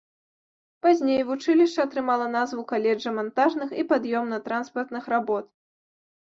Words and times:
Пазней 0.85 1.21
вучылішча 1.27 1.79
атрымала 1.89 2.25
назву 2.37 2.65
каледжа 2.73 3.15
мантажных 3.19 3.69
і 3.83 3.87
пад'ёмна-транспартных 3.95 5.03
работ. 5.17 5.45